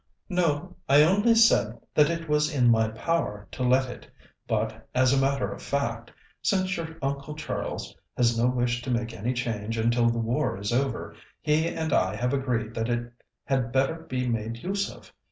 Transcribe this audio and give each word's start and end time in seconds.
"No. 0.29 0.77
I 0.89 1.03
only 1.03 1.35
said 1.35 1.77
that 1.93 2.09
it 2.09 2.27
was 2.27 2.51
in 2.51 2.71
my 2.71 2.87
power 2.87 3.47
to 3.51 3.61
let 3.61 3.87
it, 3.87 4.09
but 4.47 4.89
as 4.95 5.13
a 5.13 5.17
matter 5.21 5.51
of 5.51 5.61
fact, 5.61 6.11
since 6.41 6.75
your 6.75 6.97
Uncle 7.03 7.35
Charles 7.35 7.95
has 8.17 8.35
no 8.35 8.47
wish 8.47 8.81
to 8.81 8.89
make 8.89 9.13
any 9.13 9.35
change 9.35 9.77
until 9.77 10.09
the 10.09 10.17
war 10.17 10.57
is 10.57 10.73
over, 10.73 11.13
he 11.39 11.67
and 11.67 11.93
I 11.93 12.15
have 12.15 12.33
agreed 12.33 12.73
that 12.73 12.89
it 12.89 13.13
had 13.43 13.71
better 13.71 13.93
be 13.93 14.27
made 14.27 14.57
use 14.63 14.91
of. 14.91 15.13